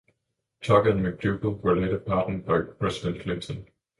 Tucker 0.63 0.89
and 0.89 1.05
McDougal 1.05 1.61
were 1.61 1.75
later 1.77 1.99
pardoned 1.99 2.43
by 2.47 2.61
President 2.61 3.21
Clinton. 3.21 3.67